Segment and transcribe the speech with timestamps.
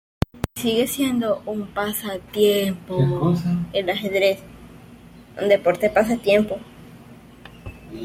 [0.33, 1.71] Hasta hoy sigue siendo un
[5.47, 6.57] deporte pasatiempo.